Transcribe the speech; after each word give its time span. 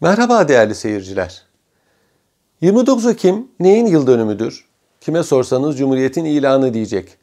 Merhaba 0.00 0.48
değerli 0.48 0.74
seyirciler. 0.74 1.42
29 2.60 3.06
Ekim 3.06 3.48
neyin 3.60 3.86
yıl 3.86 4.06
dönümüdür? 4.06 4.68
Kime 5.00 5.22
sorsanız 5.22 5.78
Cumhuriyet'in 5.78 6.24
ilanı 6.24 6.74
diyecek. 6.74 7.16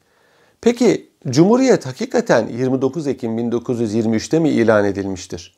Peki 0.62 1.09
Cumhuriyet 1.29 1.85
hakikaten 1.85 2.47
29 2.47 3.07
Ekim 3.07 3.38
1923'te 3.38 4.39
mi 4.39 4.49
ilan 4.49 4.85
edilmiştir? 4.85 5.55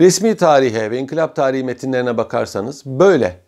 Resmi 0.00 0.36
tarihe 0.36 0.90
ve 0.90 0.98
inkılap 0.98 1.36
tarihi 1.36 1.64
metinlerine 1.64 2.16
bakarsanız 2.16 2.86
böyle. 2.86 3.40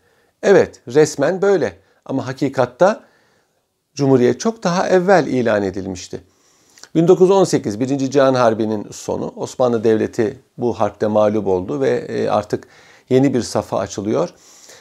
Evet 0.42 0.80
resmen 0.88 1.42
böyle 1.42 1.78
ama 2.04 2.26
hakikatta 2.26 3.04
Cumhuriyet 3.94 4.40
çok 4.40 4.62
daha 4.62 4.88
evvel 4.88 5.26
ilan 5.26 5.62
edilmişti. 5.62 6.20
1918 6.96 7.80
Birinci 7.80 8.10
Cihan 8.10 8.34
Harbi'nin 8.34 8.86
sonu 8.90 9.32
Osmanlı 9.36 9.84
Devleti 9.84 10.38
bu 10.58 10.80
harpte 10.80 11.06
mağlup 11.06 11.46
oldu 11.46 11.80
ve 11.80 11.90
e, 11.90 12.28
artık 12.28 12.68
yeni 13.10 13.34
bir 13.34 13.42
safa 13.42 13.78
açılıyor. 13.78 14.30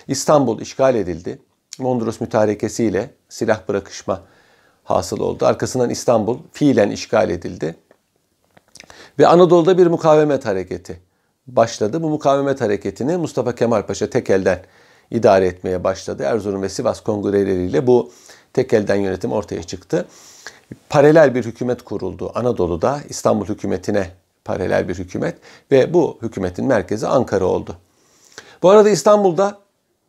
İstanbul 0.08 0.62
işgal 0.62 0.96
edildi. 0.96 1.40
Mondros 1.80 2.22
mütarekesiyle 2.22 3.10
silah 3.30 3.68
bırakışma 3.68 4.22
hasıl 4.84 5.20
oldu. 5.20 5.46
Arkasından 5.46 5.90
İstanbul 5.90 6.38
fiilen 6.52 6.90
işgal 6.90 7.30
edildi. 7.30 7.76
Ve 9.20 9.28
Anadolu'da 9.28 9.78
bir 9.78 9.88
mukavemet 9.88 10.46
hareketi 10.46 11.00
başladı. 11.48 12.04
Bu 12.04 12.10
mukavemet 12.10 12.62
hareketini 12.62 13.18
Mustafa 13.18 13.56
Kemal 13.56 13.86
Paşa 13.86 14.10
tek 14.10 14.30
elden 14.30 14.60
idare 15.12 15.48
etmeye 15.48 15.84
başladı. 15.84 16.24
Erzurum 16.24 16.62
ve 16.62 16.70
Sivas 16.70 17.02
kongreleriyle 17.02 17.88
bu 17.88 18.12
tek 18.54 18.74
elden 18.74 18.96
yönetim 18.96 19.32
ortaya 19.32 19.64
çıktı. 19.64 20.06
Paralel 20.90 21.36
bir 21.36 21.46
hükümet 21.46 21.82
kuruldu 21.82 22.32
Anadolu'da 22.36 23.00
İstanbul 23.10 23.46
hükümetine 23.46 24.12
paralel 24.46 24.88
bir 24.88 24.96
hükümet 24.96 25.38
ve 25.72 25.94
bu 25.94 26.18
hükümetin 26.22 26.66
merkezi 26.66 27.08
Ankara 27.08 27.46
oldu. 27.46 27.76
Bu 28.64 28.70
arada 28.70 28.90
İstanbul'da 28.90 29.58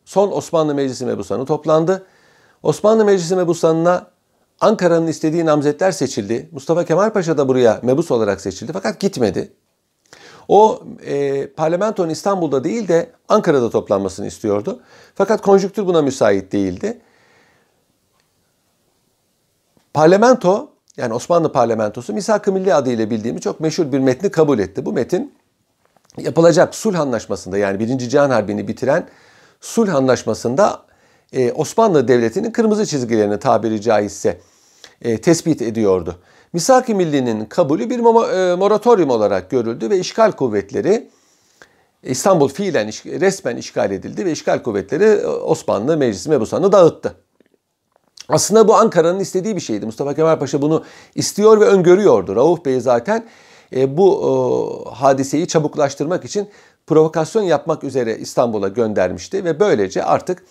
son 0.05 0.31
Osmanlı 0.31 0.75
Meclisi 0.75 1.05
Mebusanı 1.05 1.45
toplandı. 1.45 2.05
Osmanlı 2.63 3.05
Meclisi 3.05 3.35
Mebusanı'na 3.35 4.07
Ankara'nın 4.61 5.07
istediği 5.07 5.45
namzetler 5.45 5.91
seçildi. 5.91 6.49
Mustafa 6.51 6.85
Kemal 6.85 7.09
Paşa 7.09 7.37
da 7.37 7.47
buraya 7.47 7.79
mebus 7.83 8.11
olarak 8.11 8.41
seçildi 8.41 8.73
fakat 8.73 8.99
gitmedi. 8.99 9.51
O 10.47 10.83
e, 11.05 11.47
parlamentonun 11.47 12.09
İstanbul'da 12.09 12.63
değil 12.63 12.87
de 12.87 13.11
Ankara'da 13.29 13.69
toplanmasını 13.69 14.27
istiyordu. 14.27 14.79
Fakat 15.15 15.41
konjüktür 15.41 15.85
buna 15.85 16.01
müsait 16.01 16.51
değildi. 16.51 17.01
Parlamento 19.97 20.69
yani 20.97 21.13
Osmanlı 21.13 21.51
parlamentosu 21.51 22.13
Misak-ı 22.13 22.51
Milli 22.51 22.73
adıyla 22.73 23.09
bildiğimiz 23.09 23.41
çok 23.41 23.59
meşhur 23.59 23.91
bir 23.91 23.99
metni 23.99 24.31
kabul 24.31 24.59
etti. 24.59 24.85
Bu 24.85 24.93
metin 24.93 25.33
yapılacak 26.17 26.75
sulh 26.75 26.99
anlaşmasında 26.99 27.57
yani 27.57 27.79
1. 27.79 27.97
Cihan 27.97 28.29
Harbi'ni 28.29 28.67
bitiren 28.67 29.07
sulh 29.61 29.95
anlaşmasında 29.95 30.81
e, 31.33 31.51
Osmanlı 31.51 32.07
Devleti'nin 32.07 32.51
kırmızı 32.51 32.85
çizgilerini 32.85 33.39
tabiri 33.39 33.81
caizse 33.81 34.41
e, 35.01 35.21
tespit 35.21 35.61
ediyordu. 35.61 36.15
Misak-ı 36.53 36.95
Milli'nin 36.95 37.45
kabulü 37.45 37.89
bir 37.89 37.99
e, 37.99 38.55
moratorium 38.55 39.09
olarak 39.09 39.49
görüldü 39.49 39.89
ve 39.89 39.99
işgal 39.99 40.31
kuvvetleri 40.31 41.09
İstanbul 42.03 42.49
fiilen 42.49 42.87
resmen 43.05 43.57
işgal 43.57 43.91
edildi 43.91 44.25
ve 44.25 44.31
işgal 44.31 44.63
kuvvetleri 44.63 45.03
e, 45.03 45.27
Osmanlı 45.27 45.97
Meclisi 45.97 46.29
Mebusan'ı 46.29 46.71
dağıttı. 46.71 47.26
Aslında 48.29 48.67
bu 48.67 48.75
Ankara'nın 48.75 49.19
istediği 49.19 49.55
bir 49.55 49.61
şeydi. 49.61 49.85
Mustafa 49.85 50.13
Kemal 50.13 50.39
Paşa 50.39 50.61
bunu 50.61 50.83
istiyor 51.15 51.59
ve 51.59 51.65
öngörüyordu. 51.65 52.35
Rauf 52.35 52.65
Bey 52.65 52.79
zaten 52.79 53.25
e, 53.75 53.97
bu 53.97 54.85
e, 54.87 54.89
hadiseyi 54.95 55.47
çabuklaştırmak 55.47 56.25
için 56.25 56.49
provokasyon 56.87 57.43
yapmak 57.43 57.83
üzere 57.83 58.17
İstanbul'a 58.17 58.67
göndermişti 58.67 59.45
ve 59.45 59.59
böylece 59.59 60.03
artık 60.03 60.43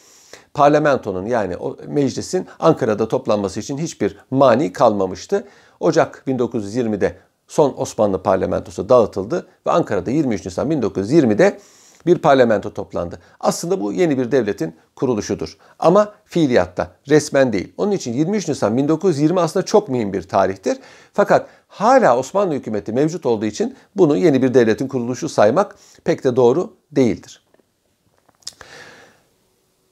parlamentonun 0.54 1.26
yani 1.26 1.56
o 1.56 1.76
meclisin 1.86 2.46
Ankara'da 2.58 3.08
toplanması 3.08 3.60
için 3.60 3.78
hiçbir 3.78 4.16
mani 4.30 4.72
kalmamıştı. 4.72 5.44
Ocak 5.80 6.22
1920'de 6.26 7.16
son 7.48 7.74
Osmanlı 7.76 8.22
parlamentosu 8.22 8.88
dağıtıldı 8.88 9.46
ve 9.66 9.70
Ankara'da 9.70 10.10
23 10.10 10.44
Nisan 10.44 10.70
1920'de 10.70 11.58
bir 12.06 12.18
parlamento 12.18 12.74
toplandı. 12.74 13.18
Aslında 13.40 13.80
bu 13.80 13.92
yeni 13.92 14.18
bir 14.18 14.32
devletin 14.32 14.74
kuruluşudur. 14.96 15.56
Ama 15.78 16.14
fiiliyatta, 16.24 16.90
resmen 17.08 17.52
değil. 17.52 17.72
Onun 17.76 17.92
için 17.92 18.12
23 18.12 18.48
Nisan 18.48 18.76
1920 18.76 19.40
aslında 19.40 19.66
çok 19.66 19.88
mühim 19.88 20.12
bir 20.12 20.22
tarihtir. 20.22 20.78
Fakat 21.12 21.46
hala 21.68 22.18
Osmanlı 22.18 22.54
hükümeti 22.54 22.92
mevcut 22.92 23.26
olduğu 23.26 23.46
için 23.46 23.76
bunu 23.96 24.16
yeni 24.16 24.42
bir 24.42 24.54
devletin 24.54 24.88
kuruluşu 24.88 25.28
saymak 25.28 25.76
pek 26.04 26.24
de 26.24 26.36
doğru 26.36 26.76
değildir. 26.92 27.46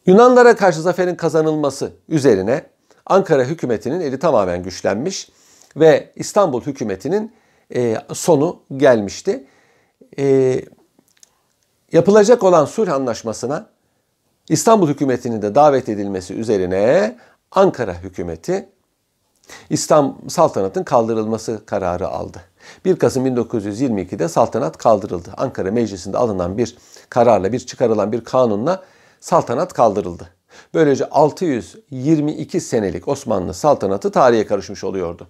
Yunanlara 0.06 0.56
karşı 0.56 0.80
zaferin 0.80 1.14
kazanılması 1.14 1.92
üzerine 2.08 2.64
Ankara 3.06 3.44
hükümetinin 3.44 4.00
eli 4.00 4.18
tamamen 4.18 4.62
güçlenmiş 4.62 5.28
ve 5.76 6.12
İstanbul 6.16 6.60
hükümetinin 6.60 7.32
e, 7.74 7.96
sonu 8.12 8.60
gelmişti. 8.76 9.46
E, 10.18 10.60
yapılacak 11.94 12.42
olan 12.42 12.64
sulh 12.64 12.92
anlaşmasına 12.92 13.66
İstanbul 14.48 14.88
hükümetinin 14.88 15.42
de 15.42 15.54
davet 15.54 15.88
edilmesi 15.88 16.34
üzerine 16.34 17.16
Ankara 17.50 17.94
hükümeti 17.94 18.68
İslam 19.70 20.18
saltanatın 20.28 20.84
kaldırılması 20.84 21.62
kararı 21.66 22.08
aldı. 22.08 22.40
1 22.84 22.96
Kasım 22.96 23.26
1922'de 23.26 24.28
saltanat 24.28 24.76
kaldırıldı. 24.76 25.30
Ankara 25.36 25.70
Meclisi'nde 25.70 26.18
alınan 26.18 26.58
bir 26.58 26.76
kararla, 27.08 27.52
bir 27.52 27.60
çıkarılan 27.60 28.12
bir 28.12 28.24
kanunla 28.24 28.82
saltanat 29.20 29.72
kaldırıldı. 29.72 30.28
Böylece 30.74 31.10
622 31.10 32.60
senelik 32.60 33.08
Osmanlı 33.08 33.54
saltanatı 33.54 34.12
tarihe 34.12 34.46
karışmış 34.46 34.84
oluyordu. 34.84 35.28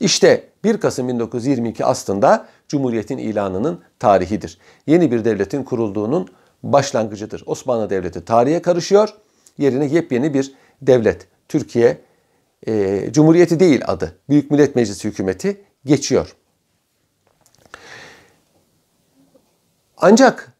İşte 0.00 0.48
1 0.64 0.80
Kasım 0.80 1.08
1922 1.08 1.84
aslında 1.84 2.46
Cumhuriyet'in 2.68 3.18
ilanının 3.18 3.80
tarihidir. 3.98 4.58
Yeni 4.86 5.10
bir 5.12 5.24
devletin 5.24 5.62
kurulduğunun 5.62 6.28
başlangıcıdır. 6.62 7.42
Osmanlı 7.46 7.90
Devleti 7.90 8.24
tarihe 8.24 8.62
karışıyor. 8.62 9.08
Yerine 9.58 9.86
yepyeni 9.86 10.34
bir 10.34 10.54
devlet, 10.82 11.28
Türkiye 11.48 11.98
e, 12.66 13.04
Cumhuriyeti 13.12 13.60
değil 13.60 13.82
adı, 13.86 14.18
Büyük 14.28 14.50
Millet 14.50 14.76
Meclisi 14.76 15.08
hükümeti 15.08 15.60
geçiyor. 15.84 16.36
Ancak 19.96 20.52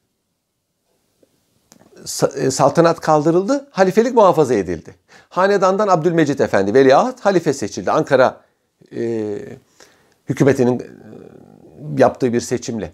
e, 2.36 2.50
saltanat 2.50 3.00
kaldırıldı, 3.00 3.68
halifelik 3.70 4.14
muhafaza 4.14 4.54
edildi. 4.54 4.94
Hanedandan 5.28 5.88
Abdülmecit 5.88 6.40
Efendi 6.40 6.74
veliaht 6.74 7.20
halife 7.20 7.52
seçildi. 7.52 7.90
Ankara 7.90 8.40
e, 8.96 9.38
hükümetinin 10.28 10.82
yaptığı 11.98 12.32
bir 12.32 12.41
seçimle. 12.41 12.92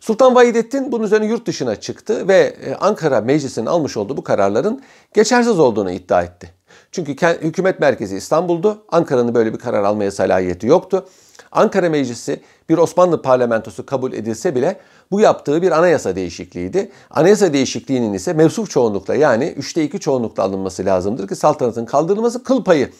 Sultan 0.00 0.34
Vahidettin 0.34 0.92
bunun 0.92 1.04
üzerine 1.04 1.26
yurt 1.26 1.46
dışına 1.46 1.76
çıktı 1.76 2.28
ve 2.28 2.56
e, 2.64 2.74
Ankara 2.74 3.20
Meclisi'nin 3.20 3.66
almış 3.66 3.96
olduğu 3.96 4.16
bu 4.16 4.24
kararların 4.24 4.82
geçersiz 5.14 5.58
olduğunu 5.58 5.90
iddia 5.90 6.22
etti. 6.22 6.50
Çünkü 6.92 7.12
hükümet 7.42 7.80
merkezi 7.80 8.16
İstanbul'du. 8.16 8.84
Ankara'nın 8.88 9.34
böyle 9.34 9.52
bir 9.52 9.58
karar 9.58 9.84
almaya 9.84 10.10
salahiyeti 10.10 10.66
yoktu. 10.66 11.06
Ankara 11.52 11.90
Meclisi 11.90 12.40
bir 12.68 12.78
Osmanlı 12.78 13.22
parlamentosu 13.22 13.86
kabul 13.86 14.12
edilse 14.12 14.54
bile 14.54 14.80
bu 15.10 15.20
yaptığı 15.20 15.62
bir 15.62 15.78
anayasa 15.78 16.16
değişikliğiydi. 16.16 16.90
Anayasa 17.10 17.52
değişikliğinin 17.52 18.12
ise 18.12 18.32
mevsuf 18.32 18.70
çoğunlukla 18.70 19.14
yani 19.14 19.54
üçte 19.56 19.84
iki 19.84 20.00
çoğunlukla 20.00 20.42
alınması 20.42 20.84
lazımdır 20.84 21.28
ki 21.28 21.36
saltanatın 21.36 21.86
kaldırılması 21.86 22.42
kıl 22.42 22.64
payı 22.64 22.90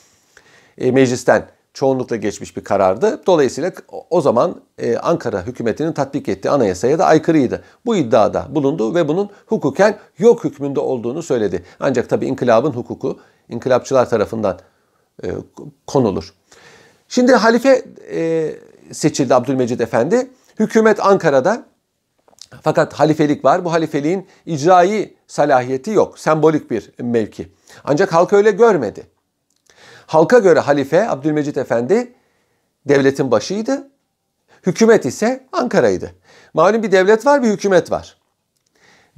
e, 0.78 0.90
meclisten 0.90 1.46
çoğunlukla 1.78 2.16
geçmiş 2.16 2.56
bir 2.56 2.64
karardı. 2.64 3.22
Dolayısıyla 3.26 3.72
o 4.10 4.20
zaman 4.20 4.60
e, 4.78 4.96
Ankara 4.96 5.46
hükümetinin 5.46 5.92
tatbik 5.92 6.28
ettiği 6.28 6.50
anayasaya 6.50 6.98
da 6.98 7.06
aykırıydı. 7.06 7.64
Bu 7.86 7.96
iddiada 7.96 8.46
bulundu 8.50 8.94
ve 8.94 9.08
bunun 9.08 9.30
hukuken 9.46 9.98
yok 10.18 10.44
hükmünde 10.44 10.80
olduğunu 10.80 11.22
söyledi. 11.22 11.64
Ancak 11.80 12.08
tabii 12.08 12.26
inkılabın 12.26 12.70
hukuku 12.70 13.18
inkılapçılar 13.48 14.10
tarafından 14.10 14.58
e, 15.24 15.28
konulur. 15.86 16.34
Şimdi 17.08 17.32
halife 17.32 17.84
e, 18.10 18.54
seçildi 18.92 19.34
Abdülmecid 19.34 19.80
Efendi. 19.80 20.30
Hükümet 20.58 21.06
Ankara'da 21.06 21.64
fakat 22.62 22.92
halifelik 22.92 23.44
var. 23.44 23.64
Bu 23.64 23.72
halifeliğin 23.72 24.26
icraî 24.46 25.14
salahiyeti 25.26 25.90
yok. 25.90 26.18
Sembolik 26.18 26.70
bir 26.70 26.90
mevki. 26.98 27.48
Ancak 27.84 28.12
halk 28.12 28.32
öyle 28.32 28.50
görmedi. 28.50 29.17
Halka 30.08 30.38
göre 30.38 30.60
halife 30.60 31.08
Abdülmecit 31.08 31.56
Efendi 31.56 32.12
devletin 32.88 33.30
başıydı. 33.30 33.90
Hükümet 34.66 35.06
ise 35.06 35.46
Ankara'ydı. 35.52 36.12
Malum 36.54 36.82
bir 36.82 36.92
devlet 36.92 37.26
var, 37.26 37.42
bir 37.42 37.48
hükümet 37.48 37.90
var. 37.90 38.16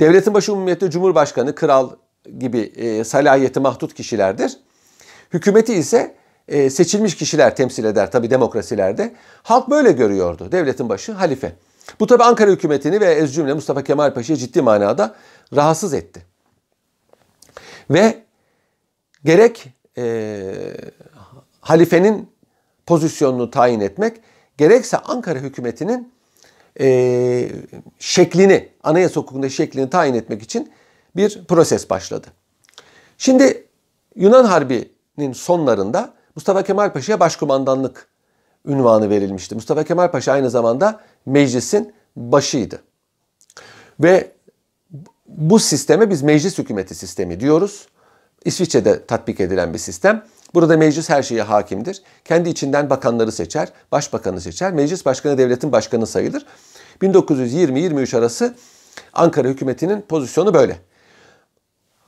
Devletin 0.00 0.34
başı 0.34 0.52
umumiyette 0.52 0.90
cumhurbaşkanı, 0.90 1.54
kral 1.54 1.90
gibi 2.38 2.60
e, 2.60 3.04
salahiyeti 3.04 3.60
mahdut 3.60 3.94
kişilerdir. 3.94 4.56
Hükümeti 5.32 5.74
ise 5.74 6.14
e, 6.48 6.70
seçilmiş 6.70 7.16
kişiler 7.16 7.56
temsil 7.56 7.84
eder 7.84 8.10
tabi 8.10 8.30
demokrasilerde. 8.30 9.14
Halk 9.42 9.70
böyle 9.70 9.92
görüyordu. 9.92 10.52
Devletin 10.52 10.88
başı 10.88 11.12
halife. 11.12 11.52
Bu 12.00 12.06
tabi 12.06 12.24
Ankara 12.24 12.50
hükümetini 12.50 13.00
ve 13.00 13.14
ez 13.14 13.34
cümle 13.34 13.54
Mustafa 13.54 13.84
Kemal 13.84 14.14
Paşa'yı 14.14 14.36
ciddi 14.36 14.62
manada 14.62 15.14
rahatsız 15.56 15.94
etti. 15.94 16.22
Ve 17.90 18.22
gerek 19.24 19.79
e, 19.98 20.74
halifenin 21.60 22.30
pozisyonunu 22.86 23.50
tayin 23.50 23.80
etmek, 23.80 24.20
gerekse 24.58 24.96
Ankara 24.96 25.38
hükümetinin 25.38 26.12
e, 26.80 27.50
şeklini, 27.98 28.68
anayasa 28.82 29.20
hukukunda 29.20 29.48
şeklini 29.48 29.90
tayin 29.90 30.14
etmek 30.14 30.42
için 30.42 30.72
bir 31.16 31.44
proses 31.48 31.90
başladı. 31.90 32.26
Şimdi 33.18 33.66
Yunan 34.16 34.44
Harbi'nin 34.44 35.32
sonlarında 35.32 36.14
Mustafa 36.36 36.62
Kemal 36.62 36.92
Paşa'ya 36.92 37.20
başkumandanlık 37.20 38.08
ünvanı 38.66 39.10
verilmişti. 39.10 39.54
Mustafa 39.54 39.84
Kemal 39.84 40.10
Paşa 40.10 40.32
aynı 40.32 40.50
zamanda 40.50 41.00
meclisin 41.26 41.92
başıydı. 42.16 42.82
Ve 44.00 44.32
bu 45.26 45.58
sisteme 45.58 46.10
biz 46.10 46.22
meclis 46.22 46.58
hükümeti 46.58 46.94
sistemi 46.94 47.40
diyoruz. 47.40 47.88
İsviçre'de 48.44 49.06
tatbik 49.06 49.40
edilen 49.40 49.74
bir 49.74 49.78
sistem. 49.78 50.24
Burada 50.54 50.76
meclis 50.76 51.10
her 51.10 51.22
şeye 51.22 51.42
hakimdir. 51.42 52.02
Kendi 52.24 52.48
içinden 52.48 52.90
bakanları 52.90 53.32
seçer, 53.32 53.68
başbakanı 53.92 54.40
seçer. 54.40 54.72
Meclis 54.72 55.04
başkanı 55.06 55.38
devletin 55.38 55.72
başkanı 55.72 56.06
sayılır. 56.06 56.46
1920-23 57.02 58.18
arası 58.18 58.54
Ankara 59.12 59.48
hükümetinin 59.48 60.00
pozisyonu 60.00 60.54
böyle. 60.54 60.76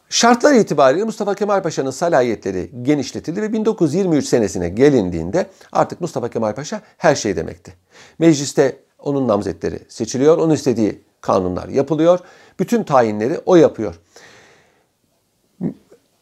Şartlar 0.09 0.55
itibariyle 0.55 1.05
Mustafa 1.05 1.35
Kemal 1.35 1.63
Paşa'nın 1.63 1.91
salayetleri 1.91 2.71
genişletildi 2.83 3.43
ve 3.43 3.53
1923 3.53 4.27
senesine 4.27 4.69
gelindiğinde 4.69 5.47
artık 5.73 6.01
Mustafa 6.01 6.31
Kemal 6.31 6.55
Paşa 6.55 6.81
her 6.99 7.15
şey 7.15 7.37
demekti. 7.37 7.73
Mecliste 8.19 8.77
onun 8.99 9.29
namzetleri 9.29 9.79
seçiliyor, 9.89 10.39
onun 10.39 10.55
istediği 10.55 11.01
kanunlar 11.21 11.69
yapılıyor. 11.69 12.19
Bütün 12.61 12.85
tayinleri 12.85 13.41
o 13.47 13.57
yapıyor. 13.57 13.95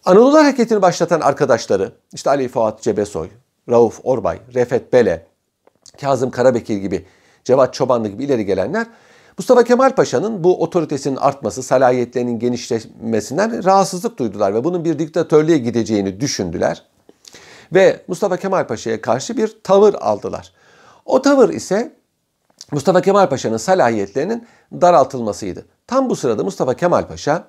Anadolu 0.04 0.38
Hareketi'ni 0.38 0.82
başlatan 0.82 1.20
arkadaşları, 1.20 1.92
işte 2.12 2.30
Ali 2.30 2.48
Fuat 2.48 2.82
Cebesoy, 2.82 3.28
Rauf 3.70 4.00
Orbay, 4.02 4.38
Refet 4.54 4.92
Bele, 4.92 5.26
Kazım 6.00 6.30
Karabekir 6.30 6.76
gibi, 6.76 7.06
Cevat 7.44 7.74
Çobanlı 7.74 8.08
gibi 8.08 8.24
ileri 8.24 8.44
gelenler 8.44 8.86
Mustafa 9.38 9.64
Kemal 9.64 9.94
Paşa'nın 9.94 10.44
bu 10.44 10.62
otoritesinin 10.62 11.16
artması, 11.16 11.62
salayetlerinin 11.62 12.38
genişlemesinden 12.38 13.64
rahatsızlık 13.64 14.18
duydular 14.18 14.54
ve 14.54 14.64
bunun 14.64 14.84
bir 14.84 14.98
diktatörlüğe 14.98 15.58
gideceğini 15.58 16.20
düşündüler. 16.20 16.82
Ve 17.74 18.00
Mustafa 18.08 18.36
Kemal 18.36 18.66
Paşa'ya 18.66 19.00
karşı 19.00 19.36
bir 19.36 19.56
tavır 19.62 19.94
aldılar. 19.94 20.52
O 21.04 21.22
tavır 21.22 21.48
ise 21.48 21.92
Mustafa 22.72 23.02
Kemal 23.02 23.28
Paşa'nın 23.28 23.56
salayetlerinin 23.56 24.46
daraltılmasıydı. 24.72 25.64
Tam 25.86 26.10
bu 26.10 26.16
sırada 26.16 26.44
Mustafa 26.44 26.74
Kemal 26.74 27.06
Paşa 27.06 27.44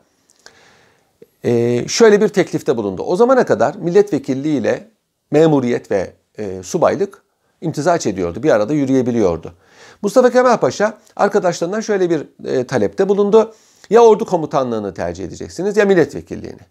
e, 1.44 1.84
şöyle 1.88 2.22
bir 2.22 2.28
teklifte 2.28 2.78
bulundu. 2.78 3.04
O 3.04 3.16
zamana 3.16 3.46
kadar 3.46 3.76
milletvekilliği 3.76 4.60
ile 4.60 4.88
memuriyet 5.32 5.92
ve 5.92 6.14
e, 6.38 6.64
subaylık 6.64 7.24
imtizaç 7.62 8.08
ediyordu. 8.08 8.44
Bir 8.44 8.50
arada 8.50 8.74
yürüyebiliyordu. 8.74 9.54
Mustafa 10.02 10.30
Kemal 10.30 10.58
Paşa 10.58 10.98
arkadaşlarından 11.16 11.82
şöyle 11.82 12.10
bir 12.10 12.28
e, 12.46 12.68
talepte 12.68 13.10
bulundu. 13.10 13.54
Ya 13.90 14.02
ordu 14.02 14.26
komutanlığını 14.26 14.94
tercih 14.94 15.26
edeceksiniz 15.26 15.78
ya 15.78 15.86
milletvekilliğini. 15.86 16.62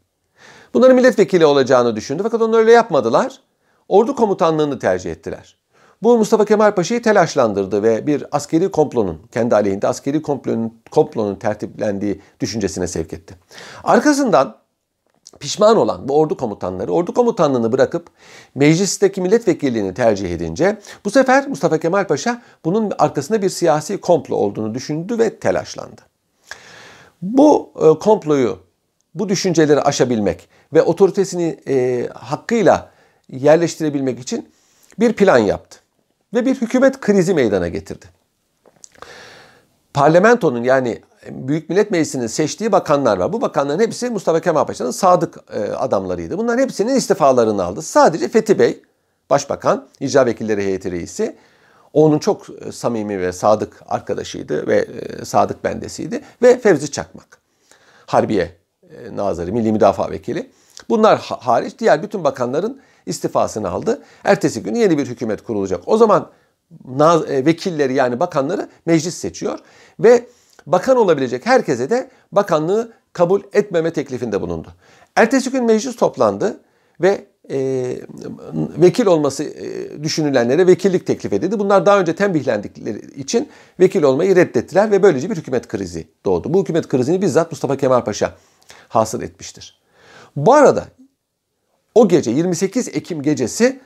Bunların 0.74 0.96
milletvekili 0.96 1.46
olacağını 1.46 1.96
düşündü 1.96 2.22
fakat 2.22 2.42
onu 2.42 2.56
öyle 2.56 2.72
yapmadılar. 2.72 3.40
Ordu 3.88 4.16
komutanlığını 4.16 4.78
tercih 4.78 5.12
ettiler. 5.12 5.56
Bu 6.02 6.18
Mustafa 6.18 6.44
Kemal 6.44 6.74
Paşa'yı 6.74 7.02
telaşlandırdı 7.02 7.82
ve 7.82 8.06
bir 8.06 8.24
askeri 8.32 8.70
komplonun, 8.70 9.22
kendi 9.32 9.54
aleyhinde 9.54 9.88
askeri 9.88 10.22
komplonun, 10.22 10.74
komplonun 10.90 11.34
tertiplendiği 11.34 12.20
düşüncesine 12.40 12.86
sevk 12.86 13.12
etti. 13.12 13.34
Arkasından 13.84 14.59
pişman 15.38 15.76
olan 15.76 16.08
bu 16.08 16.18
ordu 16.18 16.36
komutanları 16.36 16.92
ordu 16.92 17.14
komutanlığını 17.14 17.72
bırakıp 17.72 18.06
meclisteki 18.54 19.20
milletvekilliğini 19.20 19.94
tercih 19.94 20.34
edince 20.34 20.78
bu 21.04 21.10
sefer 21.10 21.48
Mustafa 21.48 21.78
Kemal 21.78 22.06
Paşa 22.06 22.42
bunun 22.64 22.92
arkasında 22.98 23.42
bir 23.42 23.50
siyasi 23.50 24.00
komplo 24.00 24.36
olduğunu 24.36 24.74
düşündü 24.74 25.18
ve 25.18 25.36
telaşlandı. 25.36 26.00
Bu 27.22 27.72
e, 27.76 27.98
komployu, 27.98 28.58
bu 29.14 29.28
düşünceleri 29.28 29.80
aşabilmek 29.80 30.48
ve 30.72 30.82
otoritesini 30.82 31.60
e, 31.68 32.08
hakkıyla 32.14 32.90
yerleştirebilmek 33.28 34.20
için 34.20 34.48
bir 34.98 35.12
plan 35.12 35.38
yaptı 35.38 35.78
ve 36.34 36.46
bir 36.46 36.54
hükümet 36.54 37.00
krizi 37.00 37.34
meydana 37.34 37.68
getirdi. 37.68 38.06
Parlamentonun 39.94 40.62
yani 40.62 41.00
Büyük 41.28 41.70
Millet 41.70 41.90
Meclisi'nin 41.90 42.26
seçtiği 42.26 42.72
bakanlar 42.72 43.16
var. 43.18 43.32
Bu 43.32 43.40
bakanların 43.40 43.80
hepsi 43.80 44.10
Mustafa 44.10 44.40
Kemal 44.40 44.64
Paşa'nın 44.64 44.90
sadık 44.90 45.36
e, 45.52 45.60
adamlarıydı. 45.60 46.38
Bunların 46.38 46.62
hepsinin 46.62 46.94
istifalarını 46.94 47.64
aldı. 47.64 47.82
Sadece 47.82 48.28
Fethi 48.28 48.58
Bey, 48.58 48.82
Başbakan, 49.30 49.88
icra 50.00 50.26
vekilleri 50.26 50.64
heyeti 50.64 50.90
reisi, 50.90 51.36
onun 51.92 52.18
çok 52.18 52.46
e, 52.50 52.72
samimi 52.72 53.20
ve 53.20 53.32
sadık 53.32 53.82
arkadaşıydı 53.88 54.66
ve 54.66 54.76
e, 54.76 55.24
sadık 55.24 55.64
bendesiydi. 55.64 56.20
Ve 56.42 56.58
Fevzi 56.58 56.90
Çakmak, 56.90 57.38
Harbiye 58.06 58.56
Nazırı, 59.12 59.52
Milli 59.52 59.72
Müdafaa 59.72 60.10
Vekili. 60.10 60.50
Bunlar 60.88 61.18
hariç 61.40 61.78
diğer 61.78 62.02
bütün 62.02 62.24
bakanların 62.24 62.80
istifasını 63.06 63.70
aldı. 63.70 64.02
Ertesi 64.24 64.62
gün 64.62 64.74
yeni 64.74 64.98
bir 64.98 65.06
hükümet 65.06 65.42
kurulacak. 65.42 65.82
O 65.86 65.96
zaman 65.96 66.30
vekilleri 67.28 67.94
yani 67.94 68.20
bakanları 68.20 68.68
meclis 68.86 69.14
seçiyor 69.14 69.58
ve 70.00 70.26
bakan 70.66 70.96
olabilecek 70.96 71.46
herkese 71.46 71.90
de 71.90 72.10
bakanlığı 72.32 72.92
kabul 73.12 73.42
etmeme 73.52 73.92
teklifinde 73.92 74.40
bulundu. 74.40 74.68
Ertesi 75.16 75.50
gün 75.50 75.64
meclis 75.64 75.96
toplandı 75.96 76.60
ve 77.00 77.24
e, 77.50 77.96
vekil 78.54 79.06
olması 79.06 79.44
e, 79.44 80.02
düşünülenlere 80.02 80.66
vekillik 80.66 81.06
teklif 81.06 81.32
edildi. 81.32 81.58
Bunlar 81.58 81.86
daha 81.86 82.00
önce 82.00 82.14
tembihlendikleri 82.14 82.98
için 82.98 83.48
vekil 83.80 84.02
olmayı 84.02 84.36
reddettiler 84.36 84.90
ve 84.90 85.02
böylece 85.02 85.30
bir 85.30 85.36
hükümet 85.36 85.68
krizi 85.68 86.08
doğdu. 86.24 86.54
Bu 86.54 86.60
hükümet 86.60 86.88
krizini 86.88 87.22
bizzat 87.22 87.50
Mustafa 87.50 87.76
Kemal 87.76 88.04
Paşa 88.04 88.34
hasıl 88.88 89.22
etmiştir. 89.22 89.80
Bu 90.36 90.54
arada 90.54 90.84
o 91.94 92.08
gece 92.08 92.30
28 92.30 92.88
Ekim 92.88 93.22
gecesi 93.22 93.80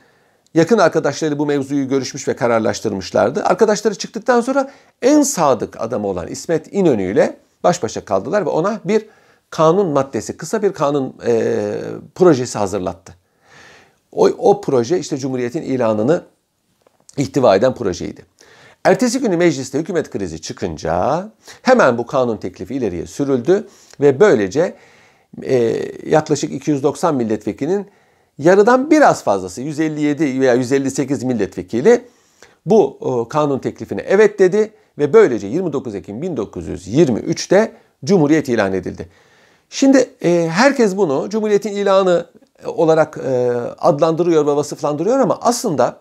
yakın 0.55 0.77
arkadaşları 0.77 1.39
bu 1.39 1.45
mevzuyu 1.45 1.87
görüşmüş 1.87 2.27
ve 2.27 2.35
kararlaştırmışlardı. 2.35 3.43
Arkadaşları 3.43 3.95
çıktıktan 3.95 4.41
sonra 4.41 4.71
en 5.01 5.21
sadık 5.21 5.81
adamı 5.81 6.07
olan 6.07 6.27
İsmet 6.27 6.73
İnönü 6.73 7.11
ile 7.11 7.37
baş 7.63 7.83
başa 7.83 8.05
kaldılar 8.05 8.45
ve 8.45 8.49
ona 8.49 8.79
bir 8.85 9.05
kanun 9.49 9.87
maddesi, 9.87 10.37
kısa 10.37 10.61
bir 10.61 10.73
kanun 10.73 11.15
e, 11.25 11.63
projesi 12.15 12.57
hazırlattı. 12.57 13.15
O, 14.11 14.27
o 14.27 14.61
proje 14.61 14.99
işte 14.99 15.17
Cumhuriyet'in 15.17 15.61
ilanını 15.61 16.23
ihtiva 17.17 17.55
eden 17.55 17.75
projeydi. 17.75 18.25
Ertesi 18.83 19.19
günü 19.19 19.37
mecliste 19.37 19.79
hükümet 19.79 20.09
krizi 20.09 20.41
çıkınca 20.41 21.29
hemen 21.61 21.97
bu 21.97 22.05
kanun 22.05 22.37
teklifi 22.37 22.75
ileriye 22.75 23.05
sürüldü 23.05 23.67
ve 24.01 24.19
böylece 24.19 24.75
e, 25.43 25.85
yaklaşık 26.05 26.51
290 26.51 27.15
milletvekilinin 27.15 27.87
yarıdan 28.37 28.91
biraz 28.91 29.23
fazlası 29.23 29.61
157 29.61 30.39
veya 30.41 30.53
158 30.53 31.23
milletvekili 31.23 32.05
bu 32.65 32.99
e, 33.01 33.29
kanun 33.29 33.59
teklifine 33.59 34.01
evet 34.01 34.39
dedi 34.39 34.71
ve 34.97 35.13
böylece 35.13 35.47
29 35.47 35.95
Ekim 35.95 36.23
1923'te 36.23 37.71
Cumhuriyet 38.05 38.49
ilan 38.49 38.73
edildi. 38.73 39.09
Şimdi 39.69 40.09
e, 40.23 40.49
herkes 40.51 40.97
bunu 40.97 41.29
Cumhuriyet'in 41.29 41.71
ilanı 41.75 42.25
olarak 42.65 43.17
e, 43.17 43.51
adlandırıyor 43.79 44.47
ve 44.47 44.55
vasıflandırıyor 44.55 45.19
ama 45.19 45.37
aslında 45.41 45.97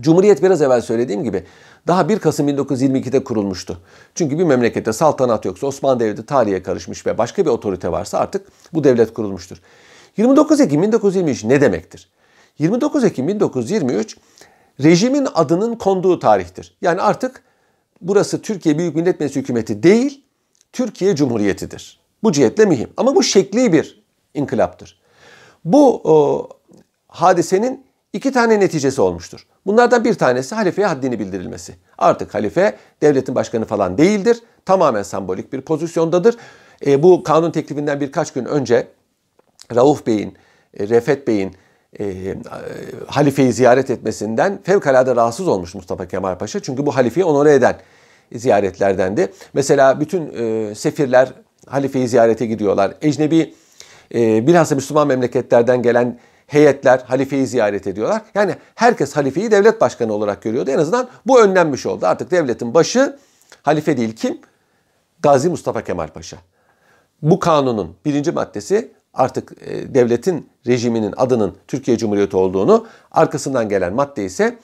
Cumhuriyet 0.00 0.42
biraz 0.42 0.62
evvel 0.62 0.80
söylediğim 0.80 1.24
gibi 1.24 1.44
daha 1.86 2.08
1 2.08 2.18
Kasım 2.18 2.48
1922'de 2.48 3.24
kurulmuştu. 3.24 3.78
Çünkü 4.14 4.38
bir 4.38 4.44
memlekette 4.44 4.92
saltanat 4.92 5.44
yoksa 5.44 5.66
Osmanlı 5.66 6.00
Devleti 6.00 6.26
tarihe 6.26 6.62
karışmış 6.62 7.06
ve 7.06 7.18
başka 7.18 7.44
bir 7.44 7.50
otorite 7.50 7.92
varsa 7.92 8.18
artık 8.18 8.46
bu 8.72 8.84
devlet 8.84 9.14
kurulmuştur. 9.14 9.56
29 10.16 10.60
Ekim 10.60 10.82
1923 10.82 11.44
ne 11.44 11.60
demektir? 11.60 12.08
29 12.58 13.04
Ekim 13.04 13.28
1923 13.28 14.16
rejimin 14.82 15.28
adının 15.34 15.74
konduğu 15.76 16.18
tarihtir. 16.18 16.76
Yani 16.82 17.00
artık 17.00 17.42
burası 18.00 18.42
Türkiye 18.42 18.78
Büyük 18.78 18.94
Millet 18.94 19.20
Meclisi 19.20 19.40
hükümeti 19.40 19.82
değil, 19.82 20.24
Türkiye 20.72 21.16
Cumhuriyeti'dir. 21.16 22.00
Bu 22.22 22.32
cihetle 22.32 22.64
mühim. 22.64 22.88
Ama 22.96 23.14
bu 23.14 23.22
şekli 23.22 23.72
bir 23.72 24.04
inkılaptır. 24.34 24.98
Bu 25.64 26.00
o, 26.04 26.48
hadisenin 27.08 27.86
iki 28.12 28.32
tane 28.32 28.60
neticesi 28.60 29.00
olmuştur. 29.00 29.46
Bunlardan 29.66 30.04
bir 30.04 30.14
tanesi 30.14 30.54
halifeye 30.54 30.88
haddini 30.88 31.18
bildirilmesi. 31.18 31.74
Artık 31.98 32.34
halife 32.34 32.76
devletin 33.02 33.34
başkanı 33.34 33.64
falan 33.64 33.98
değildir. 33.98 34.42
Tamamen 34.64 35.02
sembolik 35.02 35.52
bir 35.52 35.60
pozisyondadır. 35.60 36.36
E, 36.86 37.02
bu 37.02 37.22
kanun 37.22 37.50
teklifinden 37.50 38.00
birkaç 38.00 38.32
gün 38.32 38.44
önce 38.44 38.88
Rauf 39.74 40.06
Bey'in, 40.06 40.34
e, 40.78 40.88
Refet 40.88 41.28
Bey'in 41.28 41.54
e, 41.98 42.04
e, 42.04 42.36
halifeyi 43.06 43.52
ziyaret 43.52 43.90
etmesinden 43.90 44.58
fevkalade 44.62 45.16
rahatsız 45.16 45.48
olmuş 45.48 45.74
Mustafa 45.74 46.08
Kemal 46.08 46.38
Paşa. 46.38 46.60
Çünkü 46.60 46.86
bu 46.86 46.96
halifeyi 46.96 47.24
onore 47.24 47.54
eden 47.54 47.76
ziyaretlerdendi. 48.34 49.32
Mesela 49.52 50.00
bütün 50.00 50.32
e, 50.34 50.74
sefirler 50.74 51.32
halifeyi 51.66 52.08
ziyarete 52.08 52.46
gidiyorlar. 52.46 52.94
Ecnebi 53.02 53.54
e, 54.14 54.46
bilhassa 54.46 54.74
Müslüman 54.74 55.08
memleketlerden 55.08 55.82
gelen 55.82 56.18
heyetler 56.46 56.98
halifeyi 56.98 57.46
ziyaret 57.46 57.86
ediyorlar. 57.86 58.22
Yani 58.34 58.54
herkes 58.74 59.16
halifeyi 59.16 59.50
devlet 59.50 59.80
başkanı 59.80 60.12
olarak 60.12 60.42
görüyordu. 60.42 60.70
En 60.70 60.78
azından 60.78 61.08
bu 61.26 61.40
önlenmiş 61.40 61.86
oldu. 61.86 62.06
Artık 62.06 62.30
devletin 62.30 62.74
başı 62.74 63.16
halife 63.62 63.96
değil 63.96 64.16
kim? 64.16 64.38
Gazi 65.22 65.48
Mustafa 65.48 65.84
Kemal 65.84 66.08
Paşa. 66.08 66.36
Bu 67.22 67.38
kanunun 67.38 67.96
birinci 68.04 68.32
maddesi 68.32 68.90
artık 69.16 69.52
e, 69.66 69.94
devletin 69.94 70.48
rejiminin 70.66 71.14
adının 71.16 71.54
Türkiye 71.68 71.98
Cumhuriyeti 71.98 72.36
olduğunu, 72.36 72.86
arkasından 73.12 73.68
gelen 73.68 73.94
madde 73.94 74.24
ise 74.24 74.58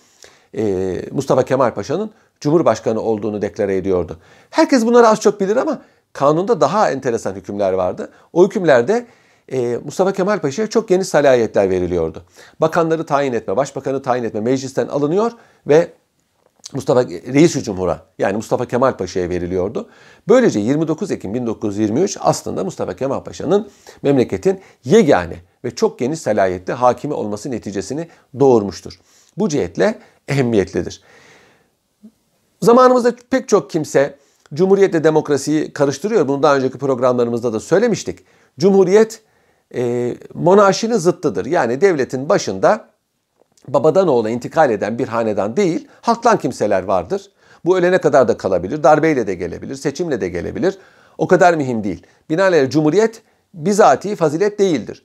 e, 0.57 0.95
Mustafa 1.13 1.45
Kemal 1.45 1.75
Paşa'nın 1.75 2.11
Cumhurbaşkanı 2.41 3.01
olduğunu 3.01 3.43
deklare 3.43 3.77
ediyordu. 3.77 4.19
Herkes 4.51 4.87
bunları 4.87 5.09
az 5.09 5.21
çok 5.21 5.41
bilir 5.41 5.57
ama 5.57 5.83
kanunda 6.13 6.61
daha 6.61 6.91
enteresan 6.91 7.35
hükümler 7.35 7.73
vardı. 7.73 8.11
O 8.33 8.45
hükümlerde 8.47 9.07
e, 9.53 9.79
Mustafa 9.85 10.13
Kemal 10.13 10.39
Paşa'ya 10.39 10.71
çok 10.71 10.89
geniş 10.89 11.09
salayetler 11.09 11.71
veriliyordu. 11.71 12.23
Bakanları 12.61 13.07
tayin 13.07 13.33
etme, 13.33 13.57
başbakanı 13.57 14.03
tayin 14.03 14.25
etme 14.25 14.41
meclisten 14.41 14.89
alınıyor 14.89 15.33
ve 15.67 15.93
Mustafa 16.75 17.05
Reis-i 17.05 17.63
Cumhur'a 17.63 18.07
yani 18.19 18.37
Mustafa 18.37 18.67
Kemal 18.67 18.97
Paşa'ya 18.97 19.29
veriliyordu. 19.29 19.89
Böylece 20.29 20.61
29 20.61 21.11
Ekim 21.11 21.35
1923 21.35 22.19
aslında 22.21 22.65
Mustafa 22.65 22.97
Kemal 22.97 23.21
Paşa'nın 23.21 23.71
memleketin 24.03 24.61
yegane 24.85 25.37
ve 25.65 25.75
çok 25.75 25.99
geniş 25.99 26.19
salayetli 26.19 26.73
hakimi 26.73 27.15
olması 27.15 27.51
neticesini 27.51 28.09
doğurmuştur. 28.41 29.01
Bu 29.37 29.49
cihetle 29.49 29.99
ehemmiyetlidir. 30.29 31.03
Zamanımızda 32.63 33.15
pek 33.31 33.49
çok 33.49 33.71
kimse 33.71 34.19
Cumhuriyetle 34.55 35.05
demokrasiyi 35.05 35.73
karıştırıyor. 35.73 36.29
Bunu 36.29 36.43
daha 36.43 36.57
önceki 36.57 36.79
programlarımızda 36.79 37.53
da 37.53 37.61
söylemiştik. 37.61 38.19
Cumhuriyet 38.59 39.23
e, 39.75 40.15
monarşinin 40.35 40.97
zıttıdır. 40.97 41.47
Yani 41.47 41.81
devletin 41.81 42.29
başında 42.29 42.92
babadan 43.69 44.09
oğula 44.09 44.31
intikal 44.31 44.71
eden 44.71 44.99
bir 44.99 45.09
hanedan 45.09 45.57
değil, 45.57 45.89
halktan 46.01 46.39
kimseler 46.39 46.83
vardır. 46.83 47.31
Bu 47.65 47.79
ölene 47.79 47.99
kadar 47.99 48.29
da 48.29 48.37
kalabilir, 48.37 48.83
darbeyle 48.83 49.27
de 49.27 49.35
gelebilir, 49.35 49.75
seçimle 49.75 50.21
de 50.21 50.29
gelebilir. 50.29 50.79
O 51.19 51.27
kadar 51.29 51.55
mühim 51.55 51.85
değil. 51.85 52.07
Binaenaleyh 52.31 52.71
cumhuriyet 52.71 53.23
bizatihi 53.55 54.17
fazilet 54.17 54.59
değildir. 54.59 55.05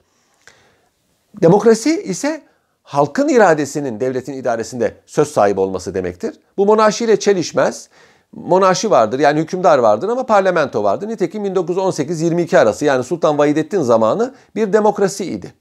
Demokrasi 1.42 2.02
ise 2.04 2.42
halkın 2.84 3.30
iradesinin 3.30 4.00
devletin 4.00 4.34
idaresinde 4.34 4.96
söz 5.06 5.28
sahibi 5.28 5.60
olması 5.60 5.94
demektir. 5.94 6.40
Bu 6.58 6.66
monarşiyle 6.66 7.20
çelişmez. 7.20 7.90
Monarşi 8.32 8.92
vardır 8.92 9.20
yani 9.20 9.40
hükümdar 9.40 9.78
vardır 9.78 10.10
ama 10.10 10.26
parlamento 10.26 10.84
vardır. 10.84 11.08
Nitekim 11.08 11.46
1918-22 11.46 12.58
arası 12.58 12.86
yani 12.86 13.04
Sultan 13.04 13.38
Vahidettin 13.38 13.82
zamanı 13.82 14.34
bir 14.56 14.74
demokrasiydi. 14.74 15.54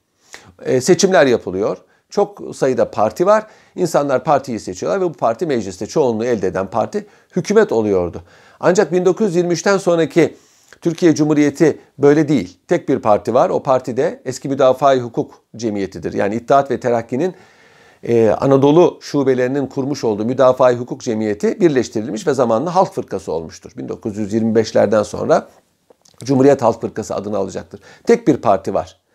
E, 0.62 0.80
seçimler 0.80 1.26
yapılıyor. 1.26 1.78
Çok 2.16 2.56
sayıda 2.56 2.90
parti 2.90 3.26
var. 3.26 3.46
İnsanlar 3.74 4.24
partiyi 4.24 4.60
seçiyorlar 4.60 5.00
ve 5.00 5.04
bu 5.04 5.12
parti 5.12 5.46
mecliste 5.46 5.86
çoğunluğu 5.86 6.24
elde 6.24 6.46
eden 6.46 6.66
parti 6.66 7.06
hükümet 7.36 7.72
oluyordu. 7.72 8.22
Ancak 8.60 8.92
1923'ten 8.92 9.78
sonraki 9.78 10.36
Türkiye 10.80 11.14
Cumhuriyeti 11.14 11.78
böyle 11.98 12.28
değil. 12.28 12.58
Tek 12.68 12.88
bir 12.88 12.98
parti 12.98 13.34
var. 13.34 13.50
O 13.50 13.62
parti 13.62 13.96
de 13.96 14.22
eski 14.24 14.48
müdafaa 14.48 14.96
hukuk 14.96 15.42
cemiyetidir. 15.56 16.12
Yani 16.12 16.34
İttihat 16.34 16.70
ve 16.70 16.80
Terakki'nin 16.80 17.34
e, 18.02 18.28
Anadolu 18.30 18.98
şubelerinin 19.00 19.66
kurmuş 19.66 20.04
olduğu 20.04 20.24
müdafaa 20.24 20.72
hukuk 20.72 21.00
cemiyeti 21.00 21.60
birleştirilmiş 21.60 22.26
ve 22.26 22.34
zamanla 22.34 22.74
Halk 22.74 22.92
Fırkası 22.94 23.32
olmuştur. 23.32 23.70
1925'lerden 23.70 25.02
sonra 25.02 25.48
Cumhuriyet 26.24 26.62
Halk 26.62 26.80
Fırkası 26.80 27.14
adını 27.14 27.36
alacaktır. 27.36 27.80
Tek 28.06 28.28
bir 28.28 28.36
parti 28.36 28.74
var. 28.74 29.05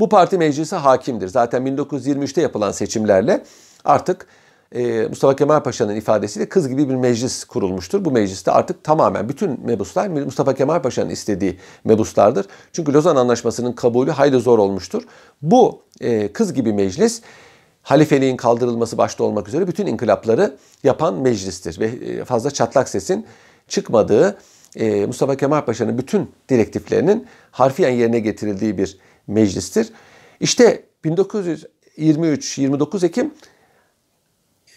Bu 0.00 0.08
parti 0.08 0.38
meclise 0.38 0.76
hakimdir. 0.76 1.28
Zaten 1.28 1.66
1923'te 1.66 2.40
yapılan 2.40 2.72
seçimlerle 2.72 3.42
artık 3.84 4.26
e, 4.72 5.06
Mustafa 5.06 5.36
Kemal 5.36 5.60
Paşa'nın 5.60 5.96
ifadesiyle 5.96 6.48
kız 6.48 6.68
gibi 6.68 6.88
bir 6.88 6.94
meclis 6.94 7.44
kurulmuştur. 7.44 8.04
Bu 8.04 8.10
mecliste 8.10 8.50
artık 8.50 8.84
tamamen 8.84 9.28
bütün 9.28 9.66
mebuslar 9.66 10.08
Mustafa 10.08 10.54
Kemal 10.54 10.82
Paşa'nın 10.82 11.10
istediği 11.10 11.58
mebuslardır. 11.84 12.46
Çünkü 12.72 12.92
Lozan 12.92 13.16
Anlaşması'nın 13.16 13.72
kabulü 13.72 14.10
hayli 14.10 14.40
zor 14.40 14.58
olmuştur. 14.58 15.02
Bu 15.42 15.82
e, 16.00 16.32
kız 16.32 16.54
gibi 16.54 16.72
meclis 16.72 17.22
halifeliğin 17.82 18.36
kaldırılması 18.36 18.98
başta 18.98 19.24
olmak 19.24 19.48
üzere 19.48 19.66
bütün 19.66 19.86
inkılapları 19.86 20.56
yapan 20.84 21.14
meclistir. 21.14 21.80
Ve 21.80 21.86
e, 21.86 22.24
fazla 22.24 22.50
çatlak 22.50 22.88
sesin 22.88 23.26
çıkmadığı 23.68 24.38
e, 24.76 25.06
Mustafa 25.06 25.36
Kemal 25.36 25.64
Paşa'nın 25.64 25.98
bütün 25.98 26.30
direktiflerinin 26.48 27.26
harfiyen 27.50 27.90
yerine 27.90 28.20
getirildiği 28.20 28.78
bir 28.78 28.98
meclistir. 29.30 29.92
İşte 30.40 30.84
1923-29 31.04 33.06
Ekim 33.06 33.34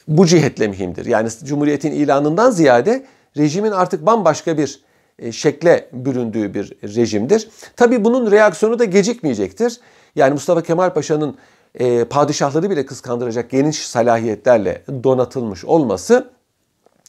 bu 0.07 0.25
cihetle 0.25 0.67
mühimdir. 0.67 1.05
Yani 1.05 1.29
Cumhuriyet'in 1.43 1.91
ilanından 1.91 2.51
ziyade 2.51 3.05
rejimin 3.37 3.71
artık 3.71 4.05
bambaşka 4.05 4.57
bir 4.57 4.81
e, 5.19 5.31
şekle 5.31 5.89
büründüğü 5.93 6.53
bir 6.53 6.95
rejimdir. 6.95 7.49
Tabi 7.75 8.03
bunun 8.03 8.31
reaksiyonu 8.31 8.79
da 8.79 8.85
gecikmeyecektir. 8.85 9.79
Yani 10.15 10.33
Mustafa 10.33 10.63
Kemal 10.63 10.93
Paşa'nın 10.93 11.37
e, 11.75 12.05
padişahları 12.05 12.69
bile 12.69 12.85
kıskandıracak 12.85 13.49
geniş 13.49 13.87
salahiyetlerle 13.87 14.83
donatılmış 15.03 15.65
olması 15.65 16.29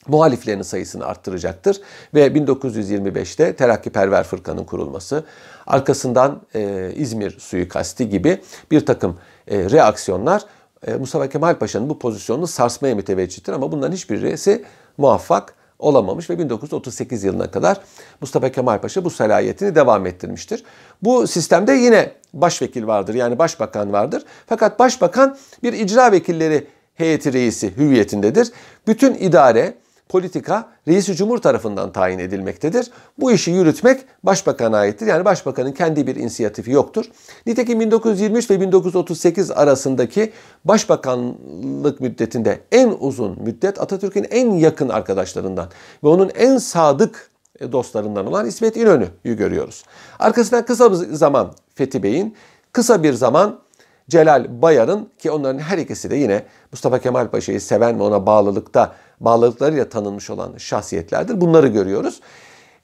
muhaliflerinin 0.09 0.63
sayısını 0.63 1.07
arttıracaktır. 1.07 1.81
Ve 2.15 2.27
1925'te 2.27 3.57
Terakkiperver 3.57 4.25
Fırkanın 4.25 4.65
kurulması, 4.65 5.25
arkasından 5.67 6.41
e, 6.55 6.93
İzmir 6.95 7.39
suikasti 7.39 8.09
gibi 8.09 8.41
bir 8.71 8.87
takım 8.87 9.19
e, 9.49 9.71
reaksiyonlar 9.71 10.43
e, 10.87 10.95
Mustafa 10.95 11.29
Kemal 11.29 11.55
Paşa'nın 11.55 11.89
bu 11.89 11.99
pozisyonunu 11.99 12.47
sarsmaya 12.47 12.95
müteveccihtir 12.95 13.53
ama 13.53 13.73
bunların 13.73 13.95
hiçbirisi 13.95 14.65
muvaffak 14.99 15.55
olamamış 15.79 16.31
ve 16.31 16.39
1938 16.39 17.25
yılına 17.25 17.51
kadar 17.51 17.81
Mustafa 18.21 18.49
Kemal 18.53 18.81
Paşa 18.81 19.05
bu 19.05 19.11
salayetini 19.11 19.75
devam 19.75 20.07
ettirmiştir. 20.07 20.65
Bu 21.03 21.27
sistemde 21.27 21.73
yine 21.73 22.13
başvekil 22.35 22.87
vardır 22.87 23.15
yani 23.15 23.39
başbakan 23.39 23.93
vardır. 23.93 24.23
Fakat 24.47 24.79
başbakan 24.79 25.37
bir 25.63 25.73
icra 25.73 26.13
vekilleri 26.13 26.67
heyeti 26.95 27.33
reisi 27.33 27.77
hüviyetindedir. 27.77 28.53
Bütün 28.87 29.15
idare, 29.15 29.75
politika 30.09 30.69
reisi 30.89 31.17
cumhur 31.17 31.39
tarafından 31.39 31.93
tayin 31.93 32.19
edilmektedir. 32.19 32.91
Bu 33.19 33.33
işi 33.33 33.51
yürütmek 33.51 34.01
başbakana 34.23 34.79
aittir. 34.79 35.07
Yani 35.07 35.25
başbakanın 35.25 35.73
kendi 35.73 36.07
bir 36.07 36.17
inisiyatifi 36.17 36.71
yoktur. 36.71 37.05
Nitekim 37.47 37.81
1923 37.81 38.51
ve 38.51 38.61
1938 38.61 39.51
arasındaki 39.51 40.33
başbakanlık 40.65 42.01
müddetinde 42.01 42.61
en 42.73 42.97
uzun 43.01 43.43
müddet 43.43 43.81
Atatürk'ün 43.81 44.27
en 44.31 44.51
yakın 44.51 44.89
arkadaşlarından 44.89 45.69
ve 46.05 46.09
onun 46.09 46.31
en 46.35 46.59
sadık 46.59 47.31
dostlarından 47.73 48.27
olan 48.27 48.47
İsmet 48.47 48.77
İnönü'yü 48.77 49.37
görüyoruz. 49.37 49.85
Arkasından 50.19 50.65
kısa 50.65 50.93
bir 50.93 50.97
zaman 50.97 51.53
Fethi 51.75 52.03
Bey'in, 52.03 52.37
kısa 52.73 53.03
bir 53.03 53.13
zaman 53.13 53.61
Celal 54.09 54.63
Bayar'ın 54.63 55.09
ki 55.19 55.31
onların 55.31 55.59
her 55.59 55.79
ikisi 55.79 56.11
de 56.11 56.17
yine 56.17 56.43
Mustafa 56.73 56.99
Kemal 56.99 57.29
Paşa'yı 57.29 57.61
seven 57.61 57.99
ve 57.99 58.03
ona 58.03 58.27
bağlılıkta 58.27 58.95
bağlılıklarıyla 59.21 59.89
tanınmış 59.89 60.31
olan 60.31 60.55
şahsiyetlerdir. 60.59 61.41
Bunları 61.41 61.69
görüyoruz. 61.69 62.21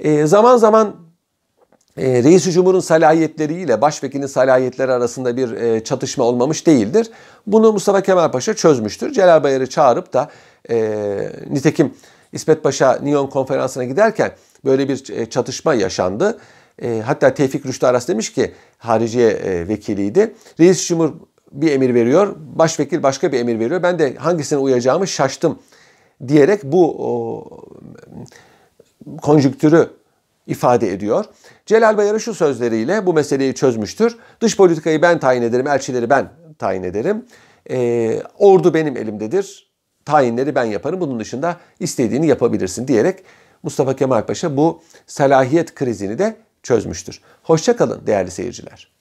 E, 0.01 0.27
zaman 0.27 0.57
zaman 0.57 0.97
e, 1.97 2.23
Reis-i 2.23 2.53
Cumhur'un 2.53 2.81
salahiyetleriyle 2.81 3.81
başvekilin 3.81 4.27
salahiyetleri 4.27 4.93
arasında 4.93 5.37
bir 5.37 5.53
e, 5.53 5.85
çatışma 5.85 6.25
olmamış 6.25 6.67
değildir. 6.67 7.11
Bunu 7.47 7.73
Mustafa 7.73 8.01
Kemal 8.01 8.31
Paşa 8.31 8.55
çözmüştür. 8.55 9.13
Celal 9.13 9.43
Bayar'ı 9.43 9.69
çağırıp 9.69 10.13
da 10.13 10.31
e, 10.71 10.99
nitekim 11.51 11.95
İsmet 12.33 12.63
Paşa 12.63 12.99
Nyon 13.03 13.27
konferansına 13.27 13.85
giderken 13.85 14.33
böyle 14.65 14.89
bir 14.89 15.19
e, 15.19 15.31
çatışma 15.31 15.75
yaşandı. 15.75 16.39
E, 16.83 17.03
hatta 17.07 17.35
Tevfik 17.35 17.67
Rüştü 17.67 17.87
Aras 17.87 18.09
demiş 18.09 18.33
ki 18.33 18.53
hariciye 18.79 19.31
e, 19.31 19.69
vekiliydi. 19.69 20.35
Reis 20.61 20.89
Cumhur 20.89 21.13
bir 21.53 21.73
emir 21.73 21.95
veriyor, 21.95 22.37
başvekil 22.39 23.03
başka 23.03 23.33
bir 23.33 23.41
emir 23.41 23.59
veriyor. 23.59 23.83
Ben 23.83 23.99
de 23.99 24.15
hangisine 24.15 24.59
uyacağımı 24.59 25.07
şaştım 25.07 25.59
diyerek 26.29 26.65
bu 26.65 26.97
konjüktürü 29.23 29.91
ifade 30.47 30.93
ediyor. 30.93 31.25
Celal 31.67 31.97
Bayar'ı 31.97 32.21
şu 32.21 32.35
sözleriyle 32.35 33.07
bu 33.07 33.15
meseleyi 33.15 33.55
çözmüştür. 33.55 34.17
Dış 34.41 34.57
politikayı 34.57 35.03
ben 35.03 35.19
tayin 35.19 35.43
ederim, 35.43 35.67
elçileri 35.67 36.11
ben 36.11 36.29
tayin 36.59 36.83
ederim. 36.83 37.25
E, 37.71 38.23
ordu 38.39 38.75
benim 38.75 38.97
elimdedir. 38.97 39.71
Tayinleri 40.05 40.55
ben 40.55 40.65
yaparım. 40.65 41.01
Bunun 41.01 41.21
dışında 41.21 41.57
istediğini 41.81 42.27
yapabilirsin 42.27 42.89
diyerek 42.89 43.25
Mustafa 43.63 43.97
Kemal 43.97 44.27
Paşa 44.27 44.57
bu 44.57 44.83
salahiyet 45.07 45.75
krizini 45.75 46.19
de 46.19 46.37
çözmüştür. 46.63 47.21
Hoşçakalın 47.43 48.07
değerli 48.07 48.31
seyirciler. 48.31 49.00